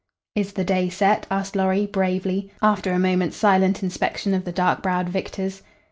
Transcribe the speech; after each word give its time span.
"Is 0.35 0.53
the 0.53 0.63
day 0.63 0.89
set?" 0.89 1.27
asked 1.29 1.55
Lorry, 1.55 1.85
bravely, 1.85 2.51
after 2.59 2.91
a 2.91 2.97
moments 2.97 3.37
silent 3.37 3.83
inspection 3.83 4.33
of 4.33 4.45
the 4.45 4.51
dark 4.51 4.81
browed 4.81 5.09
victors. 5.09 5.61